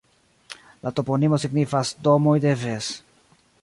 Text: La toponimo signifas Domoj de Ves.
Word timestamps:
La 0.87 0.93
toponimo 1.01 1.39
signifas 1.45 1.95
Domoj 2.09 2.37
de 2.47 2.59
Ves. 2.67 2.93